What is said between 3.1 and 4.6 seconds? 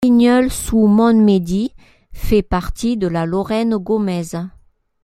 Lorraine gaumaise.